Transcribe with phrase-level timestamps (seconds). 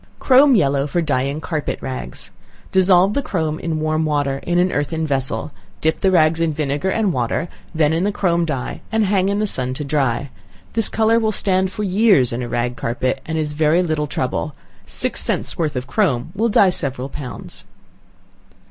[0.17, 2.31] Chrome Yellow for Dyeing Carpet Rags.
[2.71, 6.89] Dissolve the chrome in warm water in an earthen vessel; dip the rags in vinegar
[6.89, 10.31] and water, then in the chrome dye, and hang in the sun to dry.
[10.73, 14.55] This color will stand for years in a rag carpet, and is very little trouble.
[14.87, 17.63] Six cents worth of chrome will dye several pounds.